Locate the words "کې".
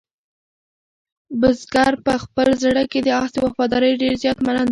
2.91-2.99